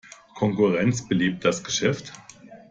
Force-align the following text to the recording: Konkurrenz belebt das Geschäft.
Konkurrenz 0.33 1.07
belebt 1.07 1.45
das 1.45 1.63
Geschäft. 1.63 2.11